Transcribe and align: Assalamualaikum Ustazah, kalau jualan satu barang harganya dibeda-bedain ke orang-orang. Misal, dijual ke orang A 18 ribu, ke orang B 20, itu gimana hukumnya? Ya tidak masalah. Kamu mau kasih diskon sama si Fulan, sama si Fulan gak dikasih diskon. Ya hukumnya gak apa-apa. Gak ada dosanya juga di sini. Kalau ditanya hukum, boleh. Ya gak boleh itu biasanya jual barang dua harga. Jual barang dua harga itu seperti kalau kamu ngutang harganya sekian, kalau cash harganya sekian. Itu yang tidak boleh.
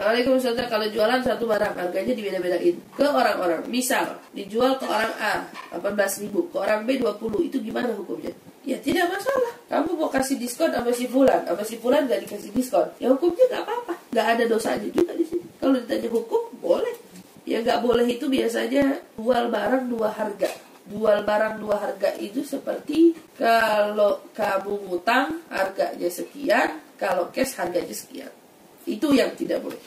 Assalamualaikum 0.00 0.40
Ustazah, 0.40 0.64
kalau 0.72 0.88
jualan 0.88 1.20
satu 1.20 1.44
barang 1.44 1.76
harganya 1.76 2.16
dibeda-bedain 2.16 2.72
ke 2.72 3.04
orang-orang. 3.04 3.60
Misal, 3.68 4.16
dijual 4.32 4.80
ke 4.80 4.88
orang 4.88 5.12
A 5.20 5.44
18 5.76 6.24
ribu, 6.24 6.48
ke 6.48 6.56
orang 6.56 6.88
B 6.88 6.96
20, 6.96 7.20
itu 7.44 7.60
gimana 7.60 7.92
hukumnya? 7.92 8.32
Ya 8.64 8.80
tidak 8.80 9.12
masalah. 9.12 9.52
Kamu 9.68 10.00
mau 10.00 10.08
kasih 10.08 10.40
diskon 10.40 10.72
sama 10.72 10.88
si 10.96 11.04
Fulan, 11.04 11.44
sama 11.44 11.60
si 11.68 11.76
Fulan 11.76 12.08
gak 12.08 12.16
dikasih 12.24 12.48
diskon. 12.48 12.88
Ya 12.96 13.12
hukumnya 13.12 13.44
gak 13.52 13.68
apa-apa. 13.68 13.94
Gak 14.16 14.26
ada 14.40 14.44
dosanya 14.48 14.88
juga 14.88 15.12
di 15.12 15.24
sini. 15.28 15.44
Kalau 15.60 15.76
ditanya 15.76 16.08
hukum, 16.08 16.48
boleh. 16.64 16.96
Ya 17.44 17.60
gak 17.60 17.84
boleh 17.84 18.08
itu 18.08 18.24
biasanya 18.24 19.04
jual 19.20 19.52
barang 19.52 19.84
dua 19.84 20.16
harga. 20.16 20.48
Jual 20.88 21.28
barang 21.28 21.60
dua 21.60 21.76
harga 21.76 22.16
itu 22.16 22.40
seperti 22.40 23.12
kalau 23.36 24.24
kamu 24.32 24.80
ngutang 24.80 25.44
harganya 25.52 26.08
sekian, 26.08 26.80
kalau 26.96 27.28
cash 27.28 27.52
harganya 27.60 27.92
sekian. 27.92 28.32
Itu 28.90 29.14
yang 29.14 29.30
tidak 29.38 29.62
boleh. 29.62 29.78